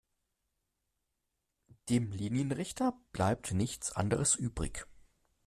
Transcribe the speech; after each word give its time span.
Dem 1.89 2.11
Linienrichter 2.11 2.99
bleibt 3.13 3.53
nichts 3.53 3.91
anderes 3.91 4.33
übrig. 4.33 4.87